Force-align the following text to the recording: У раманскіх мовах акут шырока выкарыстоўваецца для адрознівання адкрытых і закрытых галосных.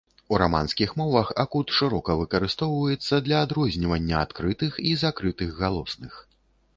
У 0.35 0.37
раманскіх 0.41 0.93
мовах 1.01 1.27
акут 1.43 1.73
шырока 1.79 2.15
выкарыстоўваецца 2.21 3.19
для 3.27 3.37
адрознівання 3.49 4.15
адкрытых 4.25 4.81
і 4.93 4.95
закрытых 5.03 5.49
галосных. 5.61 6.13